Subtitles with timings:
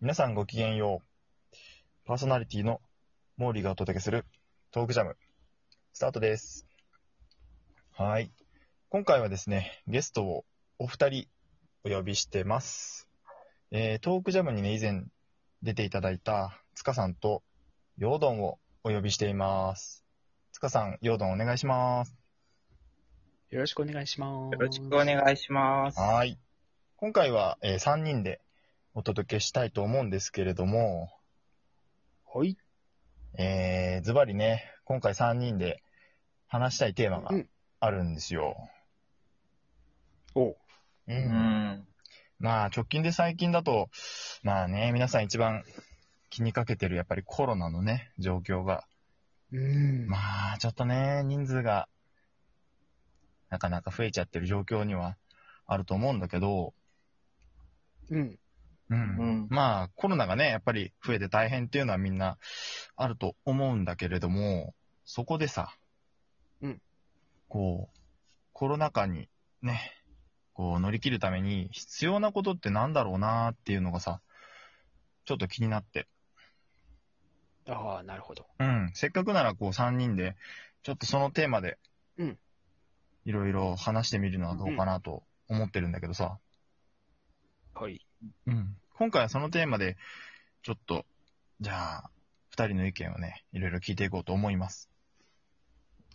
[0.00, 1.56] 皆さんごきげんよう。
[2.04, 2.80] パーソナリティの
[3.36, 4.26] モーリーがお届けする
[4.70, 5.16] トークジャム、
[5.92, 6.68] スタートです。
[7.96, 8.30] はい。
[8.90, 10.44] 今回はですね、ゲストを
[10.78, 11.26] お二人
[11.84, 13.08] お呼びしてます。
[13.72, 15.02] えー、トークジャムにね、以前
[15.64, 17.42] 出ていただいた塚さんと
[17.96, 20.04] ヨードンをお呼びしています。
[20.52, 22.14] 塚さん、ヨードンお願いします。
[23.50, 24.52] よろしくお願いします。
[24.52, 25.98] よろしくお願いします。
[25.98, 26.38] はい。
[26.94, 28.40] 今回は、え3人で
[28.98, 31.08] お届けしたいと思うんですけれども、
[32.34, 32.58] はい。
[33.38, 35.84] えー、ズバリね、今回3人で
[36.48, 38.56] 話したいテーマがうんあるんですよ。
[40.34, 40.50] おう。
[40.50, 40.56] う。
[41.06, 41.86] うんん。
[42.40, 43.88] まあ、直近で最近だと、
[44.42, 45.62] まあね、皆さん一番
[46.28, 48.82] 気にかけてるやっぱりコロナのね、状況が、
[49.52, 50.08] うん。
[50.08, 51.88] まあ、ちょっとね、人数が
[53.48, 55.16] なかなか増えちゃってる状況には
[55.68, 56.74] あると思うんだけど、
[58.10, 58.40] うん。
[58.90, 58.98] うん。
[58.98, 59.02] う
[59.44, 62.38] んまあ、コロナがね、やっぱり増えて大変っていうのはみんな
[62.96, 65.74] あると思うんだけれども、そこでさ、
[66.60, 66.82] うん。
[67.48, 67.98] こう、
[68.52, 69.28] コロナ禍に
[69.62, 69.92] ね、
[70.52, 74.20] こう乗り切るために必要なことってなんだろうなっていうのがさ、
[75.24, 76.08] ちょっと気になって。
[77.68, 78.46] ああ、なるほど。
[78.58, 78.90] うん。
[78.94, 80.36] せっかくならこう3人で、
[80.82, 81.78] ちょっとそのテーマで、
[82.16, 82.38] うん。
[83.24, 86.38] いろいろ話してみるのはどうかなと思ってるんだけどさ、
[87.74, 88.07] はい。
[88.46, 88.76] うん。
[88.96, 89.96] 今回はそのテーマで、
[90.62, 91.06] ちょっと、
[91.60, 92.10] じゃあ、
[92.50, 94.90] 二人の意見をね、いろいろ聞いていこうと思います。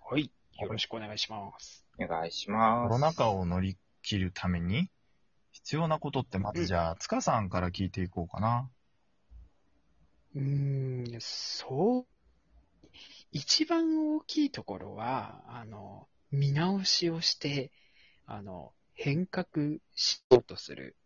[0.00, 0.30] はい。
[0.60, 1.84] よろしくお願いします。
[1.98, 2.90] お願いしコます。
[2.90, 4.90] ロナ禍を乗り切るために、
[5.52, 8.68] 必要なことって、まずじゃあ、塚さんから聞いていこうかな。
[10.34, 12.06] うーん、そう。
[13.30, 17.72] 一番大きいところは、あの、見直しをして、
[18.26, 19.46] あの、変革
[19.94, 20.96] しようとする、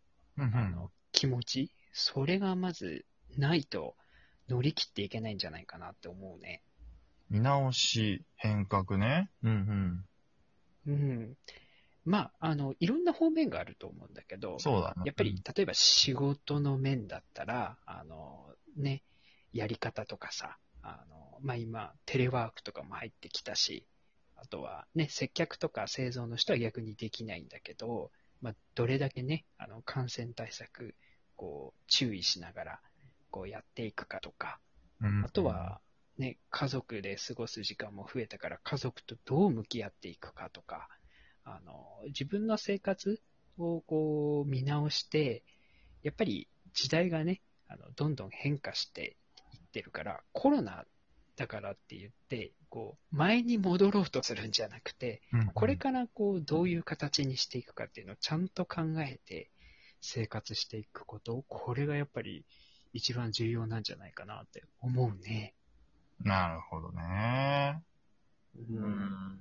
[0.45, 3.05] うんあの、気持ち、それがまず
[3.37, 3.95] ないと
[4.47, 6.63] 乗り切っていけないんじゃないかなって思うね。
[7.29, 9.29] 見直し、変革ね。
[9.43, 10.05] うん
[10.87, 11.37] うん。
[12.05, 14.59] まあ、あの、いろんな方面があると思うんだけどう、ん。
[14.59, 15.03] そうだね。
[15.05, 19.03] やっぱり、例えば仕事の面だったら、あの、ね、
[19.53, 23.85] やり方とかさ、あの、まあ、今、テレワークとかも入ってきたし、
[24.35, 28.11] あとはね、接客とか製造の人は逆にできないんだけど、
[28.41, 30.95] まあ、どれだけね、あの、感染対策、
[31.35, 32.81] こう、注意しながら、
[33.31, 34.59] こうやっていくかとか、
[35.01, 35.81] うん、あとは、
[36.17, 40.89] ね、家族で過ごす時間も増えたから、家族とどう向き合っていくかとか、
[41.45, 43.21] あの、自分の生活
[43.57, 45.43] をこう見直して、
[46.03, 49.17] やっぱり時代がね、あの、どんどん変化して
[49.53, 50.85] いってるから、コロナ
[51.39, 59.49] だからって言って、こう、前に戻ろうとするんじゃなくて、うん、これからこう、どういう形にしていくかっていうのをちゃんと考えて
[60.01, 62.43] 生活していくこと、これがやっぱり
[62.91, 65.53] 一番重要なんじゃないかなって思うね。
[66.19, 67.81] なるほどね。
[68.57, 69.39] ううん。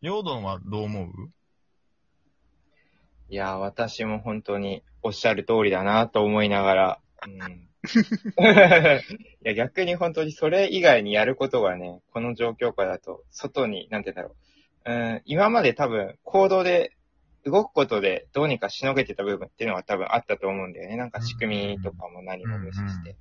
[0.00, 1.12] ヨードンはどう思う？
[3.28, 7.00] いや、私も本当におっしゃる通りだなと思いながら。
[7.26, 7.65] うん。
[7.86, 14.36] いや、逆に本当にそれ以外にやることがね、この状況下だと、外に、なんて言うんだろ
[14.86, 15.12] う。
[15.12, 16.92] うん、今まで多分、行動で、
[17.44, 20.96] 動くことでどうにかしのげてた部分っていうのは多分あったと思うんだよね。
[20.96, 23.16] なんか仕組みとかも何も無視して。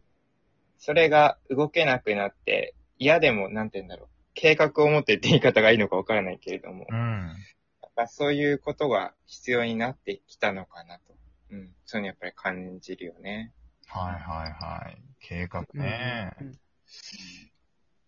[0.79, 4.07] それが動けなくなって、嫌でも、なんて言うんだろう。
[4.33, 6.87] 計画を持ってって言い方がいいのかわからないけれども。
[6.89, 6.97] うん。
[7.83, 11.15] やっぱそういうことが必要になってきたのかなと。
[11.51, 11.73] うん。
[11.85, 13.53] そういうのやっぱり感じるよね。
[13.87, 15.01] はいはいはい。
[15.19, 16.33] 計画ね。
[16.39, 16.59] うん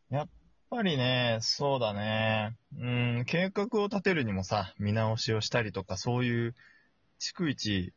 [0.10, 0.30] やっ
[0.70, 2.56] ぱりね、そうだね。
[2.78, 2.86] う
[3.22, 6.56] ん、計画を立てるにもさ、見直しをしたりとか、そういう、
[7.20, 7.94] 逐一、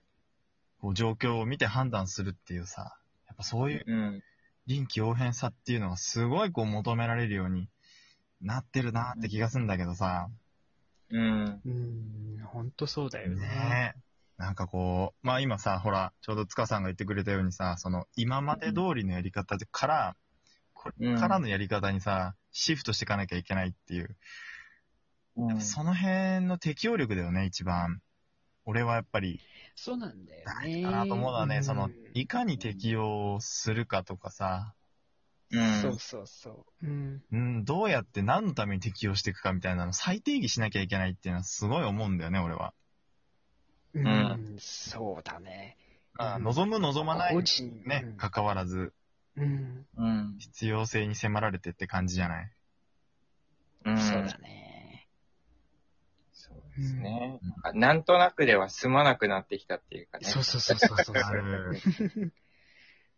[0.81, 2.97] こう、状況を見て判断するっていうさ、
[3.29, 4.23] やっぱそういううん。
[4.67, 7.69] 臨機応変さっていうのがすごいこう求められるように
[8.41, 10.29] なってるなって気がするんだけどさ、
[11.11, 11.61] うん。
[11.65, 13.41] うん、本当そうだよね。
[13.41, 14.01] ねえ。
[14.41, 20.17] なんかこう、まあ今さ、ほら、ちょうど塚さんが言ってくれたようにさ、その今まで通りのやり方でから、
[20.73, 24.17] これからのやり方にさ、シフトしていかなきゃいけないっていう、
[25.37, 28.01] うんその辺の適応力だよね、一番。
[28.65, 29.41] 俺はやっぱり
[29.75, 30.77] そうなんだよ大ね。
[30.81, 34.75] 事かなと思うのはね、んその、いかに適応するかとかさ、
[35.53, 35.83] うん。
[35.83, 36.87] そうそうそう。
[36.87, 37.23] うん。
[37.31, 42.73] うん、どうやって何のために適応していくかみたいなのを再定義しなきゃいけないっていうのはすごい思うんだよね、俺は。
[43.95, 44.07] うん、
[44.57, 45.77] んそうだね。
[46.15, 48.93] まあ、うん望む望まないね、関わらず、
[49.37, 49.87] うん。
[49.97, 50.37] うん。
[50.39, 52.51] 必要性に迫られてって感じじゃない？
[53.87, 53.99] うん。
[53.99, 55.07] そうだね。
[56.33, 57.41] そうですね。
[57.75, 60.25] なんとなくでは済まなくなってきたっていうかね。
[60.25, 61.13] そうそうそうそうそう。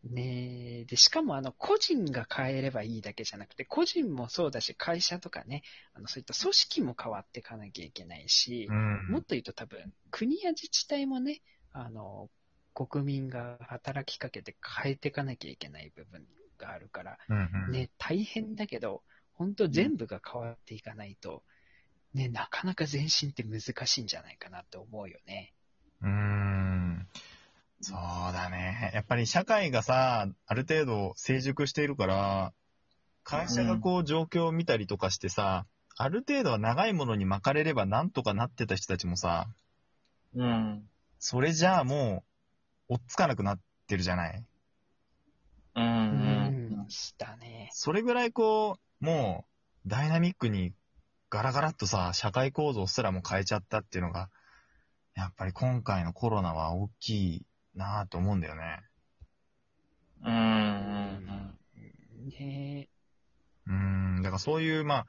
[0.04, 5.62] ねえ、で、しかもあの、個人が変えればいいだけじゃなくて、個人もそうだし、会社とかね、
[5.94, 11.40] あの、そういった組織も変わっていかなきゃいけないし、うんもっと言うと多分、国や自治体もね、
[11.72, 12.28] あの、
[12.74, 16.26] 国民が働きかけて変えていかなきゃいけない部分
[16.58, 19.02] があるから、うんうんね、大変だけど、
[19.34, 21.44] 本当全部が変わっていかないと、
[22.12, 25.54] ね、なかなか前進って難しいんじゃないかなって思うよね。
[26.02, 27.08] うーん。
[27.82, 27.98] そう
[28.32, 28.92] だね。
[28.94, 32.52] やっぱり社会がさ、ある程度成熟しているから、
[33.24, 39.48] 会社がこう状況を見たりとかしてさ、ある程度は長いものに巻かれればなんとかなってた人たちもさ、
[40.34, 40.88] うん。
[41.18, 42.24] それじゃあも
[42.88, 44.44] う、追っつかなくなってるじゃない？
[45.74, 45.84] うん。
[45.84, 46.86] うん、
[47.18, 47.68] だね。
[47.72, 49.44] それぐらいこう、も
[49.84, 50.72] う、ダイナミックに
[51.30, 54.30] ガラガラっとさ、社会構造すらも変えちゃったっていうのが、
[55.14, 58.80] やっぱり今回のコロナは大きいなぁと思うんだよね。
[60.24, 60.32] うん。
[60.32, 62.28] うん。
[62.28, 62.88] ね
[63.66, 65.06] うーん、だからそういう、まあ、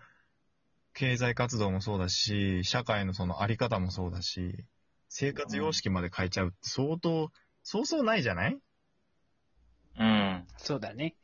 [0.93, 4.65] 経済活動もそうだし、社会のそのあり方もそうだし、
[5.09, 7.31] 生活様式まで変えちゃうって相当、
[7.63, 8.57] そうそうないじゃない？
[9.99, 10.47] うん。
[10.57, 11.15] そうだね。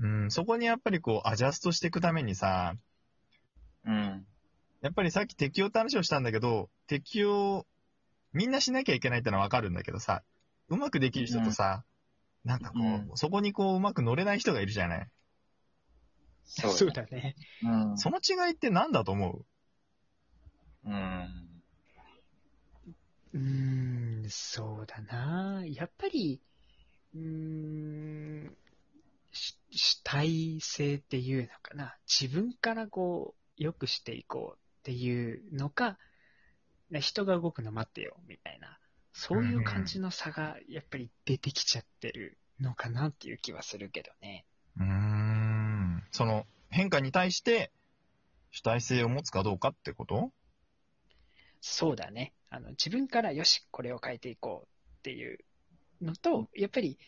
[0.00, 2.74] うん、そこにやっぱりこう、アジャストしていくためにさ、
[3.86, 4.26] うん。
[4.82, 7.66] やっぱりさっき適用って話をしたんだけど、適用、
[8.32, 10.22] みんなしなきゃいけないってのはわかるんだけどさ、
[10.70, 11.84] うまくできる人とさ、
[12.44, 15.08] なんかこう、うんそこにこう、うまく乗れない人がいるじゃない？
[16.46, 17.36] そうそうだね。
[17.62, 17.98] うん。
[17.98, 19.44] その違いって何だと思う？
[20.86, 21.62] うん。
[23.32, 25.64] うーん、そうだな。
[25.66, 26.40] やっぱり、
[27.14, 28.56] うーん、
[29.32, 31.96] し主体性っていうのかな。
[32.08, 35.98] 自分からこう、良くしていこうっていうのか、
[36.90, 38.79] ね人が動くの待ってよ、みたいな。
[39.12, 44.44] そういう感じの差が、やっぱり出てきちゃってるのかなっていう気はするけどね。
[44.78, 46.04] うーん。
[46.10, 47.72] その変化に対して
[48.50, 50.32] 主体性を持つかどうかってこと？
[51.60, 52.32] そうだね。
[52.48, 54.68] あの、自分からよし、これを変えていこう
[54.98, 55.38] っていう
[56.00, 56.98] のと、やっぱり、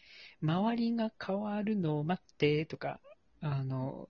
[0.43, 3.00] 周りが変わるのを待ってとか、
[3.40, 4.08] あの、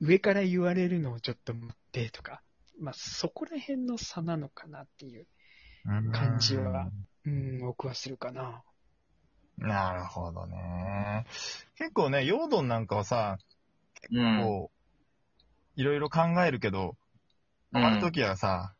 [0.00, 2.42] 上から言われるのをちょっと待ってとか、
[2.80, 5.26] まあ、そこら辺の差なのかなっていう、
[6.12, 6.90] 感じは
[7.26, 8.62] うん、僕はするかな。
[9.58, 11.26] なるほどね。
[11.76, 13.38] 結構ね、ヨードンなんかはさ、
[14.10, 14.42] うん。
[14.42, 14.70] こ
[15.76, 16.96] う、いろいろ考えるけど、
[17.72, 18.74] 変わるときはさ、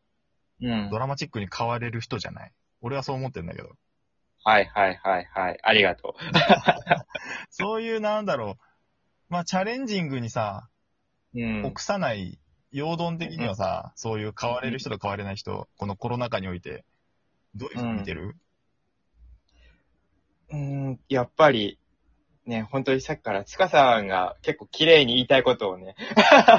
[0.61, 0.97] うんド。
[0.97, 2.51] ラマチックに変われる人じゃない
[2.81, 3.69] 俺はそう思ってんだけど。
[4.43, 5.59] はいはいはいはい。
[5.61, 6.13] ありがとう
[7.49, 8.63] そういうなんだろう。
[9.29, 10.69] まあ、チャレンジングにさ、
[11.35, 11.39] う。
[11.39, 11.65] ん。
[11.65, 12.39] 臆さない、
[12.71, 16.85] 陽動的にはさ、そういう変われる人と変われない人、このコロナ禍において、
[17.57, 18.35] どういうふうに見てる、
[20.51, 21.79] うん、やっぱり、
[22.45, 25.95] ね、本当にさっきから、つかさんが結構綺麗に言いたいことをね、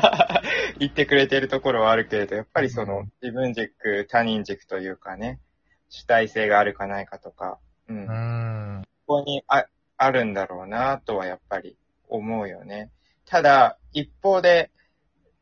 [0.79, 5.41] 言ってくれてるところはあるけれど、やっぱりその、自分軸、他人軸というかね、
[5.89, 7.59] 主体性があるかないかとか、
[7.89, 8.07] うん。
[8.07, 8.89] うん。
[9.09, 9.65] こにあ
[9.97, 11.77] あるんだろうなとはやっぱり
[12.09, 12.93] 思うよね。
[13.25, 14.71] ただ、一方で、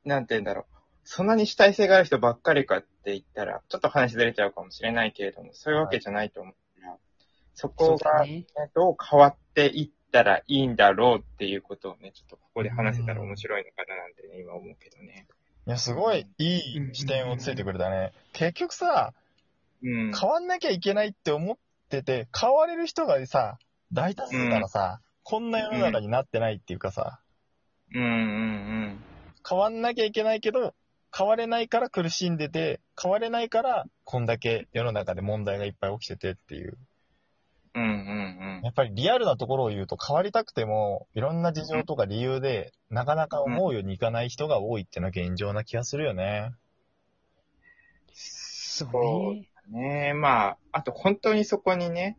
[0.05, 0.65] なんて言うんだろう。
[1.05, 6.55] そんなに主体性がある人ばっかりかって言ったら、ちょっと話ずれちゃうかもしれないけれども、そういうわけじゃないと思う。
[6.81, 6.97] から、
[7.55, 8.27] そこが、
[8.75, 15.29] どう変わっていったらいいんだろうっていうことをね、ちょっとここで話せたら面白いのかななんてね、今思うけどね。
[15.69, 16.61] いや、すごいいい
[16.95, 18.13] 視点をついてくれたね。
[18.33, 19.15] 結局さ、
[19.85, 20.13] うん。
[20.13, 21.57] 変わんなきゃいけないって思っ
[21.89, 23.59] てて、変われる人がさ、
[23.93, 27.21] 大多数ならさ、こんな世の中になってないっていうかさ、
[27.95, 28.03] うん。
[28.03, 29.05] うん。
[29.49, 30.75] 変わんなきゃいけないけど、
[31.17, 36.77] 変われないから苦しんでて、変われないから、こんだけ世の中で問題がいっぱい起きててっていう。
[37.75, 37.83] うん。
[37.83, 46.51] うんうんやっぱりリアルなところを言うと変わりたくても、いろんな事情とか理由で、なかなか思うようにいかない人が多いっていうのは現状な気がするよね。
[48.13, 50.15] そうね。
[50.15, 52.19] まあ、あと本当にそこにね、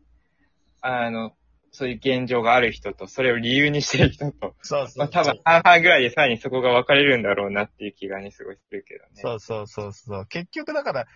[0.80, 1.32] あの、
[1.78, 9.10] そういう現状がある人と、それを理由にしてる人と、そうまあ多分半々ぐらいでさらにそこが分かれるんだろうなっていう気がね、すごいするけどね。
[9.14, 10.26] そうそうそうそう。
[10.26, 11.06] 結局だから、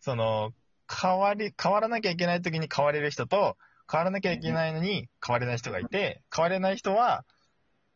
[0.00, 0.52] その、
[0.88, 3.56] 変わり、変わらなきゃいけない時に変われる人と、
[3.90, 7.24] 変わらなきゃいけないのに変われない人がいて、変われない人は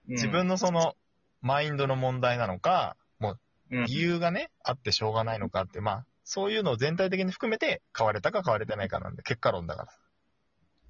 [0.08, 0.96] うん自分のその、
[1.42, 3.36] マインドの問題なのか、も
[3.70, 9.92] う理由がね、あってしょうがないのかって、まあ、そういうのを全体的に含めて変われたか変われてないかなんで、結果論だから。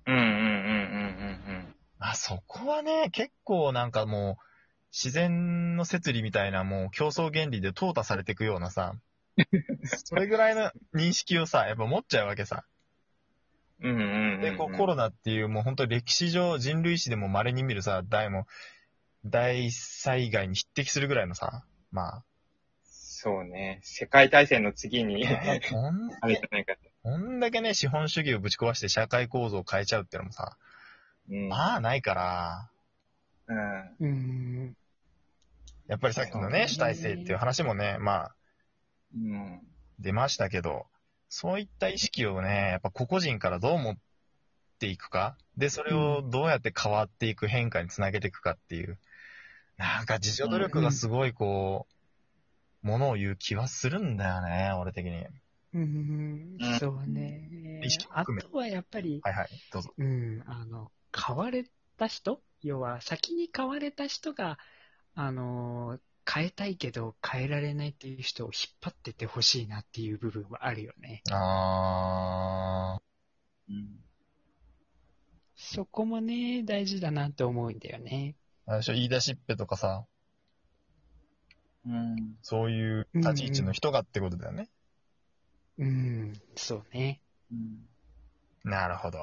[0.07, 1.00] うんうんうんうんうん
[2.11, 4.45] あ、そこはね、結構なんかもう、
[4.93, 8.95] 自然の摂理みたいなもう競争原理で淘汰されていくようなさ、
[10.05, 12.65] それぐらいの認識をさ、やっぱ持っちゃうわけさ。
[13.81, 14.41] うんうんうんうん。
[14.41, 18.47] で、こうコロナっていうもう本当歴史上人類史でも稀に見るさ、大も、
[19.25, 22.25] 大災害に匹敵するぐらいのさ、ま
[22.85, 23.81] そうね。
[23.83, 25.31] 世界大戦の次に、あ、
[26.27, 26.81] れじゃないかと。
[27.03, 30.57] こんだけね、資本主義をぶち壊して社会構造を変えちゃうってのもさ、
[31.31, 31.49] うん。
[31.49, 32.71] まあないから、
[34.01, 34.07] うん。
[34.07, 34.77] うん。
[35.87, 38.35] やっぱりさっきのねね、主体性っていう話もね、まあ
[39.15, 39.61] うん。
[39.99, 40.87] 出ましたけど、
[41.29, 43.97] そういった意識をね、やっぱ個々人からどう持っ
[44.79, 48.99] ていくか、で、それをどうやって変わっていく変化につなげていくかっていう、
[49.77, 51.87] なんか自助努力がすごいこ
[52.83, 55.27] う、ものを言う気はするんだよね、俺的に。
[55.73, 58.07] うんうんそうね意識。
[58.11, 59.95] あ含めとはやっぱり、はいはい、どうぞ。
[59.97, 61.65] うん、あの、買われ
[61.97, 62.43] た人？
[62.63, 64.59] 要は、先に買われた人が、
[65.15, 65.99] あの、
[66.33, 71.23] 変えたいけど変えられないっていう人を引っ張ってってほしいなっていう部分はあるよね。
[71.31, 73.01] あ
[73.69, 74.05] うん。
[75.57, 78.37] そこもね、大事だなって思うんだよね。
[78.69, 80.07] ー、あれでしょ、言い出しっぺとかさ、
[81.87, 82.37] うん。
[82.43, 84.69] そういう立ち位置の人がってことだよね。
[85.79, 87.21] うん、そうね。
[87.51, 87.89] うん。
[88.65, 89.19] なるほど。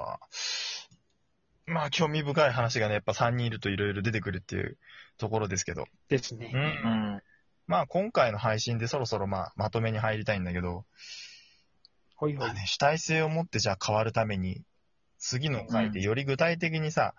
[1.68, 4.78] まあ、興味深い話がね、やっぱ3人いるといろいろ出てくるっていう
[5.18, 5.86] ところですけど。
[6.08, 6.52] ですね。
[6.54, 6.58] う。
[6.58, 6.64] うん
[7.18, 7.22] ん。
[7.68, 10.86] まあ、今回の配信でそろそろまあ、まとめに入りたいんだけど、
[12.16, 12.54] ほいほいまあ。
[12.54, 14.64] ね、主体性を持ってじゃあ変わるために、
[15.20, 17.14] 次の回でより具体的にさ、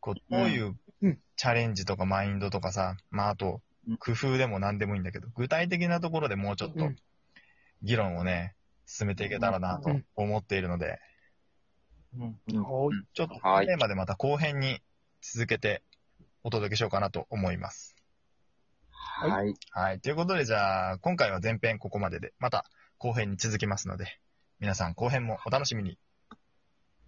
[0.00, 6.96] こう、どういううんチャレンジとかマインドとかさ、まあ、あとうん、工夫でも何でもいいんだけど、具体的なところでもうちょっとうん
[7.82, 8.54] 議論をね、
[8.86, 11.00] 進めていけたらなとうん思っているので、
[12.18, 12.38] うん。
[13.12, 14.80] ちょっとはいテーマでまた後編に
[15.20, 15.82] 続けて
[16.42, 17.96] お届けしようかなと思います。
[18.90, 19.54] はい。
[19.70, 20.00] はい。
[20.00, 22.64] ということで、じゃあ、今回は前編ここまでで、また
[22.98, 24.18] 後編に続きますので、
[24.60, 25.98] 皆さん後編もお楽しみに。